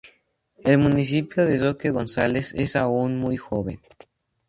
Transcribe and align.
El 0.63 0.79
municipio 0.79 1.45
de 1.45 1.59
Roque 1.59 1.91
Gonzales 1.91 2.55
es 2.55 2.75
aún 2.75 3.19
muy 3.19 3.37
joven. 3.37 3.79